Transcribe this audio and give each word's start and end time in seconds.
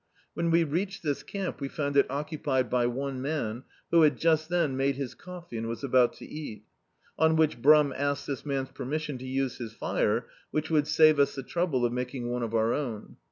When 0.33 0.49
we 0.49 0.63
reached 0.63 1.03
this 1.03 1.21
camp 1.21 1.61
we 1.61 1.67
found 1.67 1.95
it 1.95 2.09
occupied 2.09 2.71
by 2.71 2.87
one 2.87 3.21
man, 3.21 3.61
who 3.91 4.01
had 4.01 4.17
just 4.17 4.49
then 4.49 4.75
made 4.75 4.95
his 4.95 5.13
coffee 5.13 5.59
and 5.59 5.67
was 5.67 5.83
about 5.83 6.13
to 6.13 6.25
eat 6.25 6.63
On 7.19 7.35
which 7.35 7.61
Brum 7.61 7.93
asked 7.95 8.25
this 8.25 8.43
man's 8.43 8.71
permission 8.71 9.19
to 9.19 9.27
use 9.27 9.57
his 9.59 9.73
fire, 9.73 10.25
which 10.49 10.71
would 10.71 10.87
save 10.87 11.19
us 11.19 11.35
the 11.35 11.43
trouble 11.43 11.85
of 11.85 11.93
making 11.93 12.31
one 12.31 12.41
of 12.41 12.55
our 12.55 12.73
own. 12.73 13.17